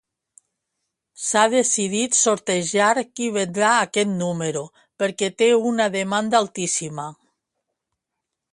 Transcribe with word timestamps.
S'ha 1.25 1.43
decidit 1.53 2.17
sortejar 2.19 2.87
qui 3.19 3.27
vendrà 3.35 3.73
aquest 3.83 4.11
número 4.23 4.65
perquè 5.03 5.29
té 5.43 5.51
una 5.73 5.91
demanda 5.99 6.41
altíssima. 6.43 7.07